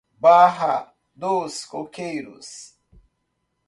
[0.19, 2.75] Barra dos Coqueiros